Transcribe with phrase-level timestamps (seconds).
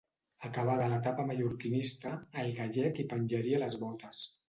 [0.47, 2.17] Acabada l'etapa mallorquinista,
[2.47, 4.29] el gallec hi penjaria les botes.